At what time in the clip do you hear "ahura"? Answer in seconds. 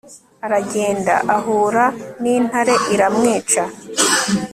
1.35-1.85